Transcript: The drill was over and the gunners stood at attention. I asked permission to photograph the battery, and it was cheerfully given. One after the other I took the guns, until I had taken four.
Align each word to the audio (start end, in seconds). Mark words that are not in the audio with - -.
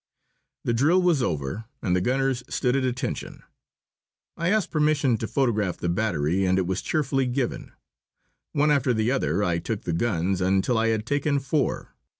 The 0.63 0.73
drill 0.73 0.99
was 1.03 1.21
over 1.21 1.65
and 1.83 1.95
the 1.95 2.01
gunners 2.01 2.43
stood 2.49 2.75
at 2.75 2.83
attention. 2.83 3.43
I 4.35 4.49
asked 4.49 4.71
permission 4.71 5.15
to 5.19 5.27
photograph 5.27 5.77
the 5.77 5.89
battery, 5.89 6.43
and 6.43 6.57
it 6.57 6.65
was 6.65 6.81
cheerfully 6.81 7.27
given. 7.27 7.73
One 8.51 8.71
after 8.71 8.95
the 8.95 9.11
other 9.11 9.43
I 9.43 9.59
took 9.59 9.83
the 9.83 9.93
guns, 9.93 10.41
until 10.41 10.75
I 10.75 10.87
had 10.87 11.05
taken 11.05 11.37
four. 11.37 11.93